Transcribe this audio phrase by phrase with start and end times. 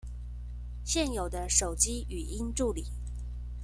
[0.83, 2.85] 現有的手機語音助理